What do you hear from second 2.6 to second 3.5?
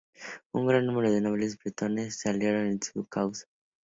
con su causa.